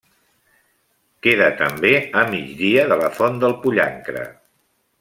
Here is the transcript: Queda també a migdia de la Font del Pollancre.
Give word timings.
Queda 1.27 1.49
també 1.59 1.91
a 2.21 2.25
migdia 2.33 2.87
de 2.93 2.99
la 3.05 3.13
Font 3.19 3.39
del 3.45 3.55
Pollancre. 3.67 4.25